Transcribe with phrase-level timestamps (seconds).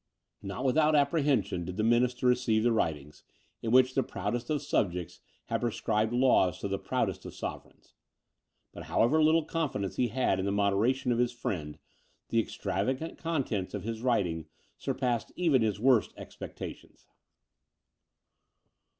[0.41, 3.13] Not without apprehension, did the minister receive the writing,
[3.61, 7.93] in which the proudest of subjects had prescribed laws to the proudest of sovereigns.
[8.73, 11.77] But however little confidence he had in the moderation of his friend,
[12.29, 17.05] the extravagant contents of his writing surpassed even his worst expectations.